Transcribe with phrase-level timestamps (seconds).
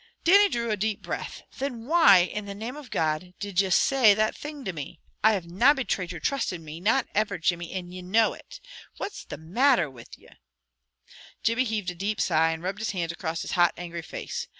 [0.23, 1.43] Dannie drew a deep breath.
[1.59, 4.99] "Then why in the name of God did ye SAY that thing to me?
[5.23, 8.59] I have na betrayed your trust in me, not ever, Jimmy, and ye know it.
[8.97, 10.29] What's the matter with ye?"
[11.43, 14.47] Jimmy heaved a deep sigh, and rubbed his hands across his hot, angry face.